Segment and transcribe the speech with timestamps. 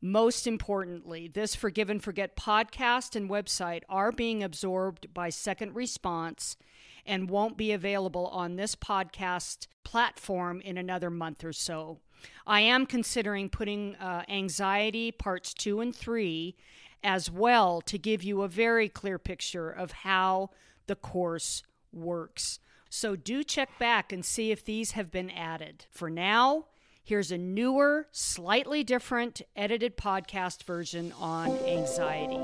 [0.00, 6.56] Most importantly, this Forgive and Forget podcast and website are being absorbed by Second Response
[7.04, 11.98] and won't be available on this podcast platform in another month or so.
[12.46, 16.56] I am considering putting uh, anxiety parts two and three
[17.02, 20.50] as well to give you a very clear picture of how
[20.86, 22.60] the course works.
[22.90, 25.86] So do check back and see if these have been added.
[25.90, 26.66] For now,
[27.08, 32.36] here's a newer, slightly different edited podcast version on anxiety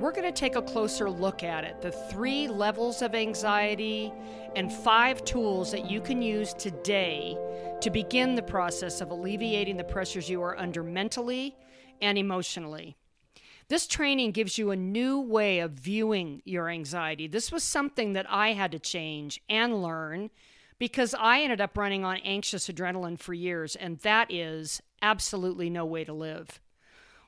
[0.00, 4.12] we're going to take a closer look at it the three levels of anxiety
[4.56, 7.38] and five tools that you can use today
[7.80, 11.56] to begin the process of alleviating the pressures you are under mentally
[12.02, 12.96] and emotionally.
[13.68, 17.28] This training gives you a new way of viewing your anxiety.
[17.28, 20.30] This was something that I had to change and learn
[20.78, 25.84] because I ended up running on anxious adrenaline for years, and that is absolutely no
[25.84, 26.60] way to live.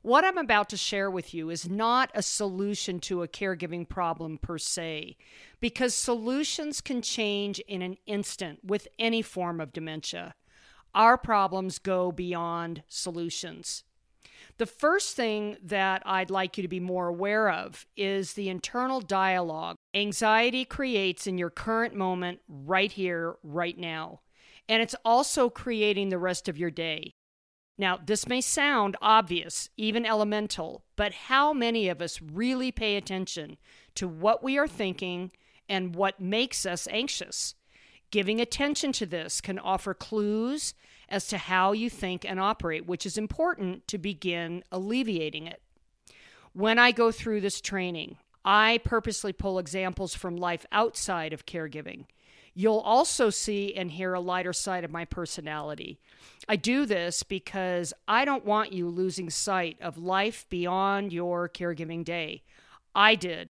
[0.02, 4.38] What I'm about to share with you is not a solution to a caregiving problem
[4.38, 5.16] per se,
[5.60, 10.34] because solutions can change in an instant with any form of dementia.
[10.94, 13.84] Our problems go beyond solutions.
[14.58, 19.00] The first thing that I'd like you to be more aware of is the internal
[19.00, 24.20] dialogue anxiety creates in your current moment, right here, right now.
[24.68, 27.12] And it's also creating the rest of your day.
[27.78, 33.58] Now, this may sound obvious, even elemental, but how many of us really pay attention
[33.94, 35.30] to what we are thinking
[35.68, 37.54] and what makes us anxious?
[38.10, 40.74] Giving attention to this can offer clues
[41.08, 45.62] as to how you think and operate, which is important to begin alleviating it.
[46.52, 52.06] When I go through this training, I purposely pull examples from life outside of caregiving.
[52.54, 56.00] You'll also see and hear a lighter side of my personality.
[56.48, 62.04] I do this because I don't want you losing sight of life beyond your caregiving
[62.04, 62.42] day.
[62.94, 63.48] I did.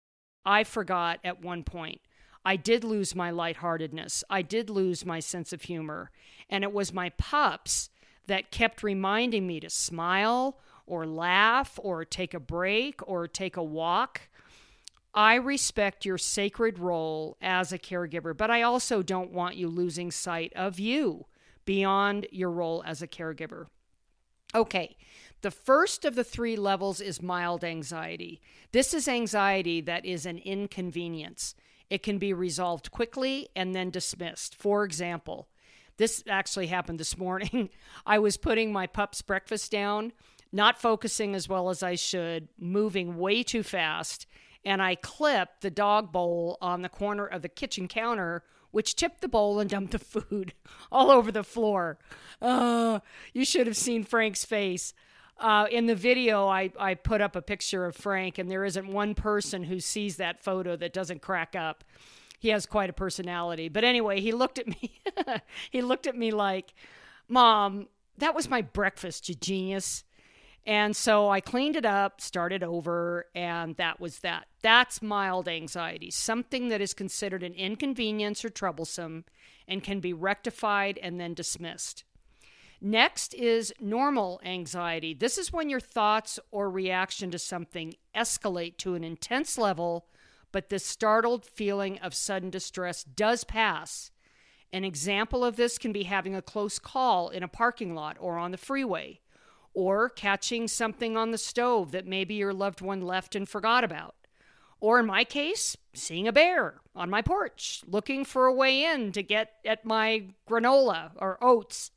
[0.46, 2.00] I forgot at one point.
[2.44, 4.22] I did lose my lightheartedness.
[4.28, 6.10] I did lose my sense of humor.
[6.50, 7.88] And it was my pups
[8.26, 13.62] that kept reminding me to smile or laugh or take a break or take a
[13.62, 14.28] walk.
[15.14, 20.10] I respect your sacred role as a caregiver, but I also don't want you losing
[20.10, 21.26] sight of you
[21.64, 23.66] beyond your role as a caregiver.
[24.54, 24.96] Okay,
[25.40, 28.40] the first of the three levels is mild anxiety.
[28.72, 31.54] This is anxiety that is an inconvenience.
[31.90, 34.54] It can be resolved quickly and then dismissed.
[34.54, 35.48] For example,
[35.96, 37.70] this actually happened this morning.
[38.06, 40.12] I was putting my pup's breakfast down,
[40.52, 44.26] not focusing as well as I should, moving way too fast
[44.64, 49.20] and I clipped the dog bowl on the corner of the kitchen counter, which tipped
[49.20, 50.54] the bowl and dumped the food
[50.90, 51.98] all over the floor.
[52.40, 53.00] Uh,
[53.32, 54.94] you should have seen Frank's face.
[55.38, 58.86] Uh, in the video, I, I put up a picture of Frank, and there isn't
[58.86, 61.84] one person who sees that photo that doesn't crack up.
[62.38, 63.68] He has quite a personality.
[63.68, 65.00] But anyway, he looked at me.
[65.70, 66.74] he looked at me like,
[67.28, 70.04] Mom, that was my breakfast, you genius.
[70.66, 74.46] And so I cleaned it up, started over, and that was that.
[74.62, 79.24] That's mild anxiety, something that is considered an inconvenience or troublesome
[79.68, 82.04] and can be rectified and then dismissed.
[82.86, 85.14] Next is normal anxiety.
[85.14, 90.04] This is when your thoughts or reaction to something escalate to an intense level,
[90.52, 94.10] but the startled feeling of sudden distress does pass.
[94.70, 98.36] An example of this can be having a close call in a parking lot or
[98.36, 99.20] on the freeway
[99.72, 104.14] or catching something on the stove that maybe your loved one left and forgot about.
[104.78, 109.10] Or in my case, seeing a bear on my porch, looking for a way in
[109.12, 111.90] to get at my granola or oats.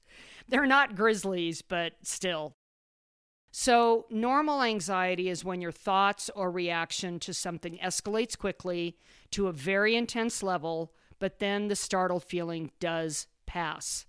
[0.47, 2.55] They're not grizzlies, but still.
[3.51, 8.97] So, normal anxiety is when your thoughts or reaction to something escalates quickly
[9.31, 14.05] to a very intense level, but then the startled feeling does pass.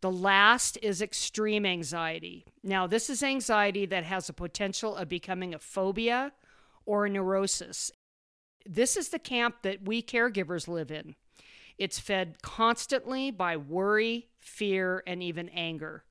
[0.00, 2.46] The last is extreme anxiety.
[2.62, 6.32] Now, this is anxiety that has a potential of becoming a phobia
[6.86, 7.90] or a neurosis.
[8.66, 11.16] This is the camp that we caregivers live in.
[11.78, 16.04] It's fed constantly by worry, fear, and even anger.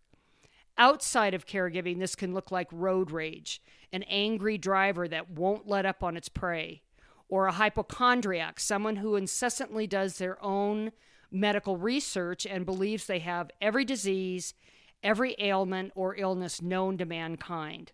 [0.77, 5.85] Outside of caregiving, this can look like road rage, an angry driver that won't let
[5.85, 6.81] up on its prey,
[7.29, 10.91] or a hypochondriac, someone who incessantly does their own
[11.31, 14.55] medical research and believes they have every disease,
[15.03, 17.91] every ailment or illness known to mankind.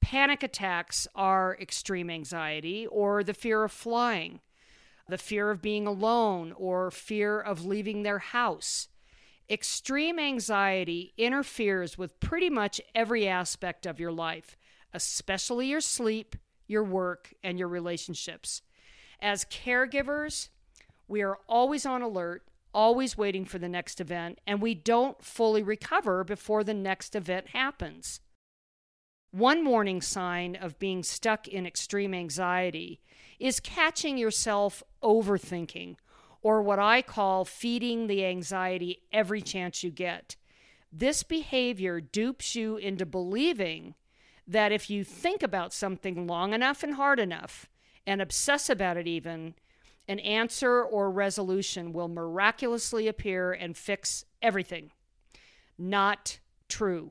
[0.00, 4.40] Panic attacks are extreme anxiety or the fear of flying,
[5.08, 8.88] the fear of being alone, or fear of leaving their house.
[9.50, 14.56] Extreme anxiety interferes with pretty much every aspect of your life,
[14.94, 16.34] especially your sleep,
[16.66, 18.62] your work, and your relationships.
[19.20, 20.48] As caregivers,
[21.08, 25.62] we are always on alert, always waiting for the next event, and we don't fully
[25.62, 28.20] recover before the next event happens.
[29.30, 33.00] One warning sign of being stuck in extreme anxiety
[33.38, 35.96] is catching yourself overthinking,
[36.44, 40.36] or what I call feeding the anxiety every chance you get.
[40.92, 43.94] This behavior dupes you into believing
[44.46, 47.66] that if you think about something long enough and hard enough,
[48.06, 49.54] and obsess about it even,
[50.06, 54.90] an answer or resolution will miraculously appear and fix everything.
[55.78, 57.08] Not true.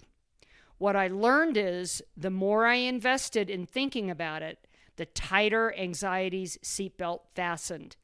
[0.77, 6.59] What I learned is the more I invested in thinking about it, the tighter anxiety's
[6.63, 7.95] seatbelt fastened.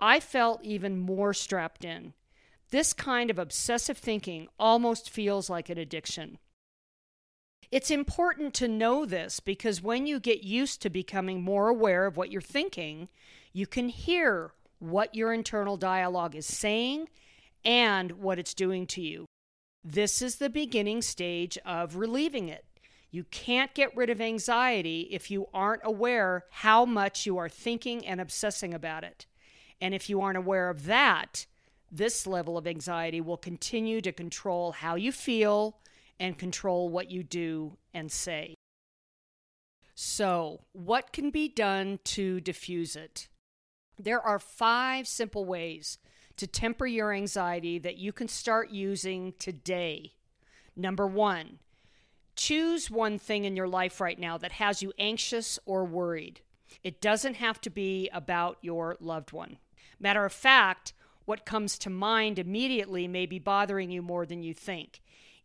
[0.00, 2.14] I felt even more strapped in.
[2.70, 6.38] This kind of obsessive thinking almost feels like an addiction.
[7.70, 12.16] It's important to know this because when you get used to becoming more aware of
[12.16, 13.08] what you're thinking,
[13.52, 17.08] you can hear what your internal dialogue is saying
[17.64, 19.26] and what it's doing to you.
[19.84, 22.64] This is the beginning stage of relieving it.
[23.10, 28.06] You can't get rid of anxiety if you aren't aware how much you are thinking
[28.06, 29.26] and obsessing about it.
[29.80, 31.46] And if you aren't aware of that,
[31.90, 35.78] this level of anxiety will continue to control how you feel
[36.20, 38.54] and control what you do and say.
[39.94, 43.28] So, what can be done to diffuse it?
[43.98, 45.98] There are five simple ways
[46.36, 50.12] to temper your anxiety that you can start using today.
[50.76, 51.58] Number one,
[52.36, 56.42] choose one thing in your life right now that has you anxious or worried.
[56.84, 59.58] It doesn't have to be about your loved one.
[60.00, 60.92] Matter of fact,
[61.24, 65.00] what comes to mind immediately may be bothering you more than you think.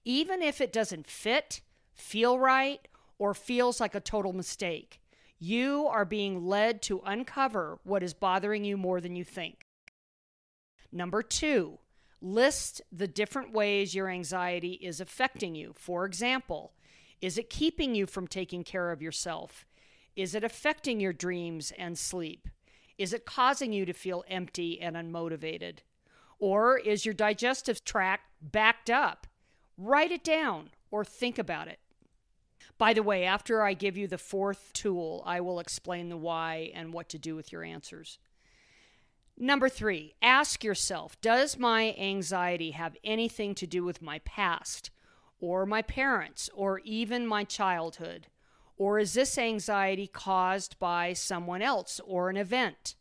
[0.05, 1.61] Even if it doesn't fit,
[1.93, 5.01] feel right, or feels like a total mistake,
[5.39, 9.65] you are being led to uncover what is bothering you more than you think.
[10.91, 11.79] Number two,
[12.21, 15.73] list the different ways your anxiety is affecting you.
[15.75, 16.73] For example,
[17.21, 19.65] is it keeping you from taking care of yourself?
[20.15, 22.47] Is it affecting your dreams and sleep?
[22.97, 25.79] Is it causing you to feel empty and unmotivated?
[26.39, 29.27] Or is your digestive tract backed up?
[29.77, 31.79] Write it down or think about it.
[32.77, 36.71] By the way, after I give you the fourth tool, I will explain the why
[36.73, 38.19] and what to do with your answers.
[39.37, 44.91] Number three, ask yourself Does my anxiety have anything to do with my past,
[45.39, 48.27] or my parents, or even my childhood?
[48.77, 52.95] Or is this anxiety caused by someone else or an event?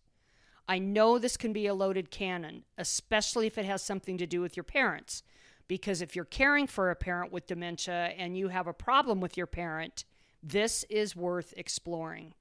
[0.69, 4.41] I know this can be a loaded cannon, especially if it has something to do
[4.41, 5.23] with your parents.
[5.69, 9.37] Because if you're caring for a parent with dementia and you have a problem with
[9.37, 10.05] your parent,
[10.43, 12.35] this is worth exploring.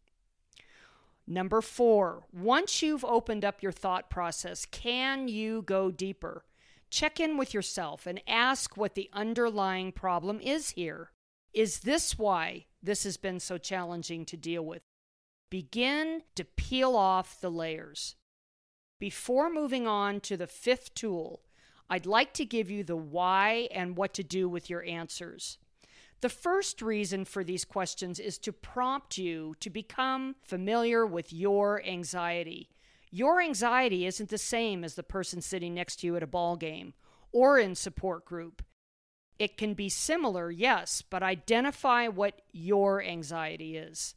[1.28, 6.44] Number four, once you've opened up your thought process, can you go deeper?
[6.90, 11.12] Check in with yourself and ask what the underlying problem is here.
[11.54, 14.82] Is this why this has been so challenging to deal with?
[15.50, 18.16] Begin to peel off the layers.
[19.00, 21.42] Before moving on to the fifth tool,
[21.90, 25.58] I'd like to give you the why and what to do with your answers.
[26.22, 31.84] The first reason for these questions is to prompt you to become familiar with your
[31.84, 32.70] anxiety.
[33.10, 36.56] Your anxiety isn't the same as the person sitting next to you at a ball
[36.56, 36.94] game
[37.32, 38.64] or in support group.
[39.40, 44.16] It can be similar, yes, but identify what your anxiety is.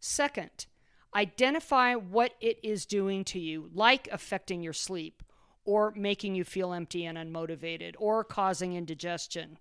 [0.00, 0.66] Second,
[1.14, 5.22] identify what it is doing to you, like affecting your sleep,
[5.64, 9.58] or making you feel empty and unmotivated, or causing indigestion.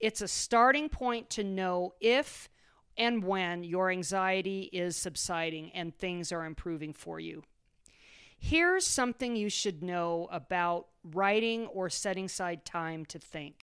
[0.00, 2.48] It's a starting point to know if
[2.96, 7.42] and when your anxiety is subsiding and things are improving for you.
[8.38, 13.65] Here's something you should know about writing or setting aside time to think.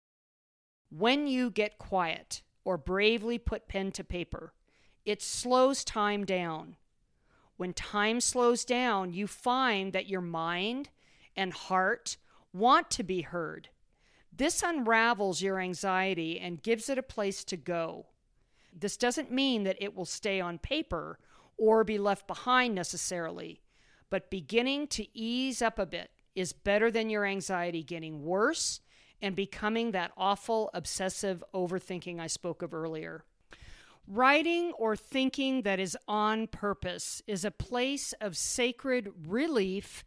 [0.91, 4.53] When you get quiet or bravely put pen to paper,
[5.05, 6.75] it slows time down.
[7.55, 10.89] When time slows down, you find that your mind
[11.33, 12.17] and heart
[12.51, 13.69] want to be heard.
[14.35, 18.07] This unravels your anxiety and gives it a place to go.
[18.77, 21.19] This doesn't mean that it will stay on paper
[21.57, 23.61] or be left behind necessarily,
[24.09, 28.81] but beginning to ease up a bit is better than your anxiety getting worse
[29.21, 33.23] and becoming that awful obsessive overthinking I spoke of earlier.
[34.07, 40.03] Writing or thinking that is on purpose is a place of sacred relief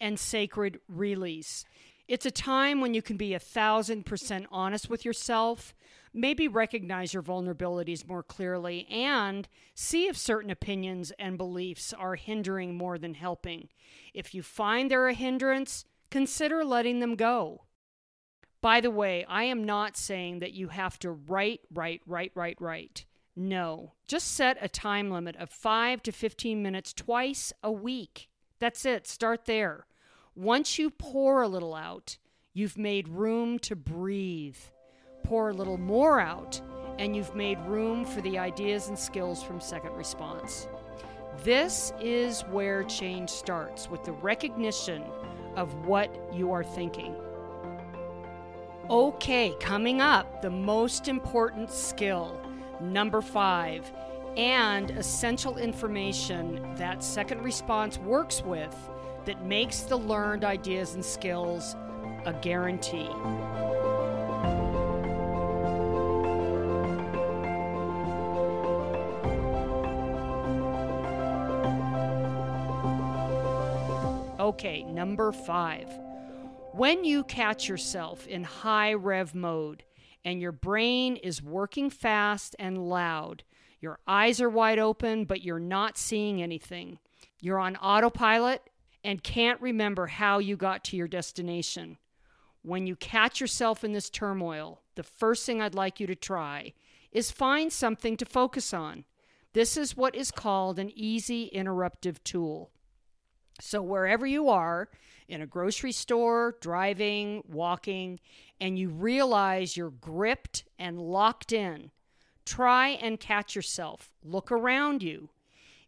[0.00, 1.64] and sacred release.
[2.08, 5.74] It's a time when you can be a thousand percent honest with yourself,
[6.14, 12.76] maybe recognize your vulnerabilities more clearly, and see if certain opinions and beliefs are hindering
[12.76, 13.68] more than helping.
[14.14, 17.64] If you find they're a hindrance, consider letting them go.
[18.60, 22.60] By the way, I am not saying that you have to write, write, write, write,
[22.60, 23.04] write.
[23.36, 28.28] No, just set a time limit of 5 to 15 minutes twice a week.
[28.58, 29.86] That's it, start there.
[30.34, 32.18] Once you pour a little out,
[32.52, 34.58] you've made room to breathe.
[35.22, 36.60] Pour a little more out,
[36.98, 40.66] and you've made room for the ideas and skills from second response.
[41.44, 45.04] This is where change starts with the recognition
[45.54, 47.14] of what you are thinking.
[48.90, 52.40] Okay, coming up, the most important skill,
[52.80, 53.92] number five,
[54.38, 58.74] and essential information that second response works with
[59.26, 61.76] that makes the learned ideas and skills
[62.24, 63.10] a guarantee.
[74.40, 75.90] Okay, number five.
[76.78, 79.82] When you catch yourself in high rev mode
[80.24, 83.42] and your brain is working fast and loud,
[83.80, 87.00] your eyes are wide open, but you're not seeing anything,
[87.40, 88.62] you're on autopilot
[89.02, 91.98] and can't remember how you got to your destination.
[92.62, 96.74] When you catch yourself in this turmoil, the first thing I'd like you to try
[97.10, 99.04] is find something to focus on.
[99.52, 102.70] This is what is called an easy interruptive tool.
[103.60, 104.88] So, wherever you are,
[105.28, 108.18] in a grocery store, driving, walking,
[108.60, 111.90] and you realize you're gripped and locked in,
[112.44, 114.10] try and catch yourself.
[114.24, 115.28] Look around you.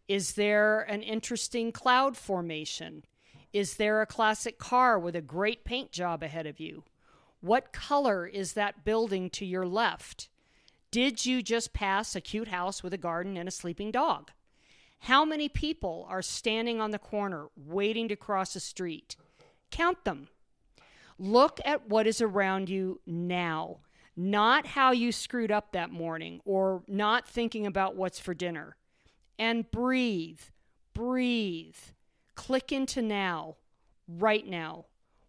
[0.07, 3.03] Is there an interesting cloud formation?
[3.53, 6.83] Is there a classic car with a great paint job ahead of you?
[7.41, 10.29] What color is that building to your left?
[10.91, 14.31] Did you just pass a cute house with a garden and a sleeping dog?
[15.05, 19.15] How many people are standing on the corner waiting to cross a street?
[19.71, 20.27] Count them.
[21.17, 23.77] Look at what is around you now,
[24.15, 28.75] not how you screwed up that morning or not thinking about what's for dinner
[29.37, 30.39] and breathe,
[30.93, 31.77] breathe.
[32.35, 33.55] Click into now,
[34.07, 34.85] right now.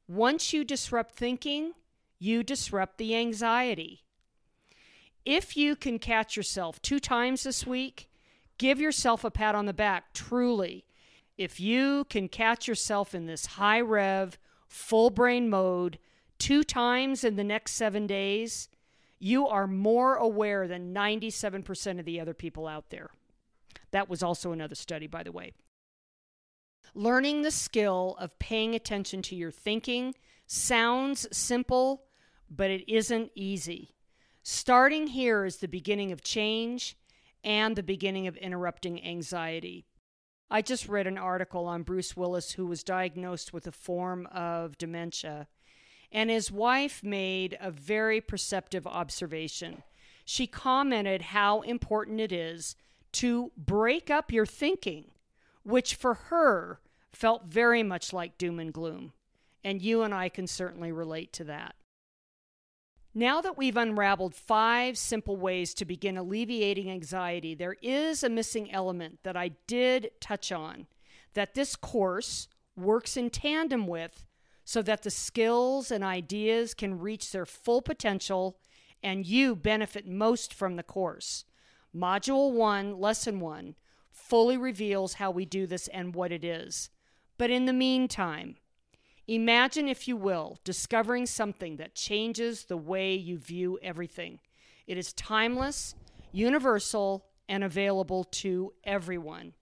[0.07, 1.73] Once you disrupt thinking,
[2.19, 4.05] you disrupt the anxiety.
[5.25, 8.09] If you can catch yourself two times this week,
[8.59, 10.85] give yourself a pat on the back, truly.
[11.37, 15.99] If you can catch yourself in this high rev, full brain mode
[16.39, 18.69] two times in the next seven days,
[19.19, 23.11] you are more aware than 97% of the other people out there.
[23.93, 25.53] That was also another study, by the way.
[26.95, 30.15] Learning the skill of paying attention to your thinking
[30.47, 32.05] sounds simple,
[32.51, 33.95] but it isn't easy.
[34.43, 36.97] Starting here is the beginning of change
[37.45, 39.87] and the beginning of interrupting anxiety.
[40.53, 44.77] I just read an article on Bruce Willis, who was diagnosed with a form of
[44.77, 45.49] dementia,
[46.13, 49.83] and his wife made a very perceptive observation.
[50.27, 52.77] She commented how important it is
[53.13, 55.13] to break up your thinking,
[55.63, 56.81] which for her
[57.13, 59.15] felt very much like doom and gloom.
[59.65, 61.77] And you and I can certainly relate to that.
[63.15, 68.73] Now that we've unraveled five simple ways to begin alleviating anxiety, there is a missing
[68.73, 70.87] element that I did touch on
[71.35, 74.25] that this course works in tandem with
[74.65, 78.59] so that the skills and ideas can reach their full potential
[79.03, 81.45] and you benefit most from the course.
[81.95, 83.75] Module 1, Lesson 1,
[84.11, 86.89] fully reveals how we do this and what it is.
[87.37, 88.57] But in the meantime,
[89.35, 94.41] imagine, if you will, discovering something that changes the way you view everything.
[94.87, 95.95] It is timeless,
[96.33, 99.55] universal, and available to everyone.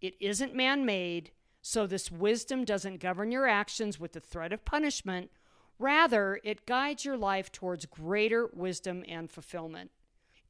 [0.00, 1.30] It isn't man made,
[1.64, 5.30] So, this wisdom doesn't govern your actions with the threat of punishment.
[5.78, 9.92] Rather, it guides your life towards greater wisdom and fulfillment.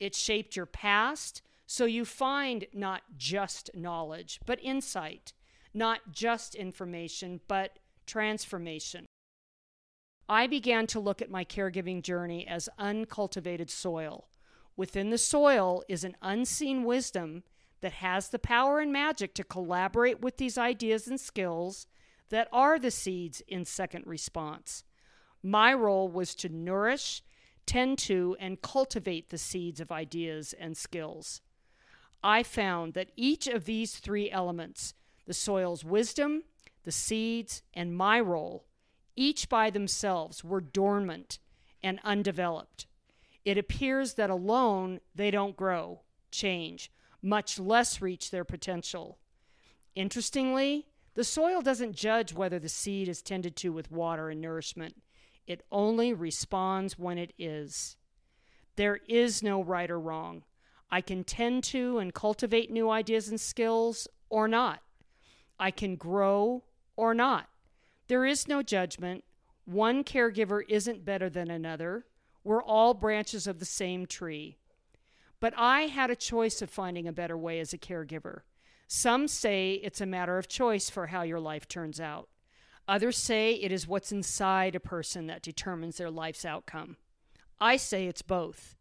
[0.00, 5.35] It shaped your past, so you find not just knowledge, but insight,
[5.75, 7.79] not just information, but
[8.12, 9.07] transformation.
[10.28, 14.28] I began to look at my caregiving journey as uncultivated soil.
[14.76, 17.42] Within the soil is an unseen wisdom
[17.81, 21.87] that has the power and magic to collaborate with these ideas and skills
[22.28, 24.85] that are the seeds in second response.
[25.42, 27.23] My role was to nourish,
[27.64, 31.40] tend to, and cultivate the seeds of ideas and skills.
[32.23, 34.92] I found that each of these three elements
[35.26, 36.42] the soil's wisdom,
[36.85, 38.65] the seeds, and my role
[39.17, 41.39] each by themselves were dormant
[41.83, 42.87] and undeveloped.
[43.45, 49.19] It appears that alone they don't grow, change, much less reach their potential.
[49.95, 55.03] Interestingly, the soil doesn't judge whether the seed is tended to with water and nourishment.
[55.47, 57.97] It only responds when it is.
[58.77, 60.45] There is no right or wrong.
[60.91, 64.81] I can tend to and cultivate new ideas and skills or not.
[65.59, 66.65] I can grow
[66.97, 67.49] or not.
[68.09, 69.25] There is no judgment.
[69.65, 72.07] One caregiver isn't better than another.
[72.45, 74.57] We're all branches of the same tree.
[75.41, 78.41] But I had a choice of finding a better way as a caregiver.
[78.87, 82.29] Some say it's a matter of choice for how your life turns out.
[82.89, 86.97] Others say it is what's inside a person that determines their life's outcome.
[87.61, 88.77] I say it's both.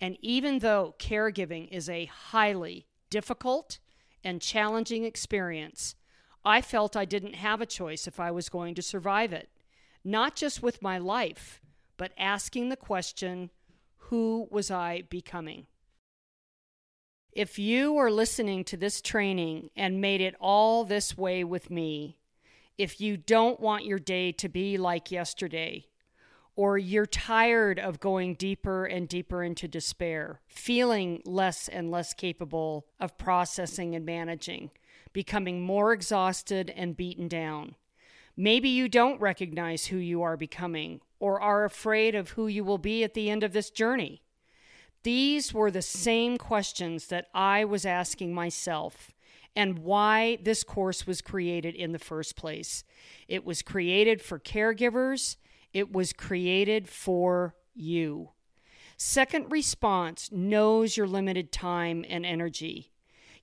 [0.00, 3.78] And even though caregiving is a highly difficult
[4.24, 5.94] and challenging experience,
[6.44, 9.48] I felt I didn't have a choice if I was going to survive it,
[10.04, 11.60] not just with my life,
[11.96, 13.50] but asking the question
[14.08, 15.66] who was I becoming?
[17.32, 22.18] If you are listening to this training and made it all this way with me,
[22.76, 25.86] if you don't want your day to be like yesterday,
[26.54, 32.86] or you're tired of going deeper and deeper into despair, feeling less and less capable
[33.00, 34.70] of processing and managing,
[35.14, 37.76] becoming more exhausted and beaten down.
[38.36, 42.78] Maybe you don't recognize who you are becoming or are afraid of who you will
[42.78, 44.22] be at the end of this journey.
[45.04, 49.12] These were the same questions that I was asking myself
[49.54, 52.82] and why this course was created in the first place.
[53.28, 55.36] It was created for caregivers,
[55.72, 58.30] it was created for you.
[58.96, 62.90] Second response knows your limited time and energy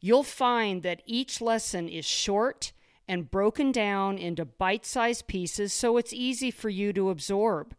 [0.02, 2.74] you'll find that each lesson is short
[3.08, 7.76] and broken down into bite sized pieces so it's easy for you to absorb.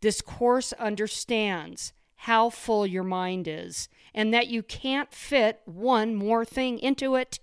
[0.00, 6.44] This course understands how full your mind is and that you can't fit one more
[6.44, 7.38] thing into it.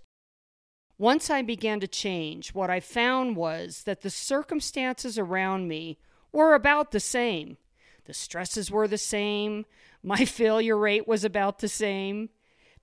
[0.97, 5.99] Once I began to change, what I found was that the circumstances around me
[6.31, 7.57] were about the same.
[8.05, 9.65] The stresses were the same.
[10.01, 12.29] My failure rate was about the same.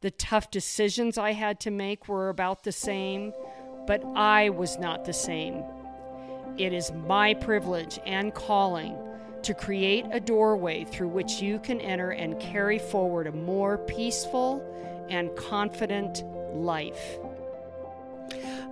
[0.05, 3.33] The tough decisions I had to make were about the same,
[3.87, 5.65] but I was not the same.
[6.59, 8.99] It is my privilege and calling
[9.45, 14.63] to create a doorway through which you can enter and carry forward a more peaceful
[15.09, 16.23] and confident
[16.55, 17.17] life.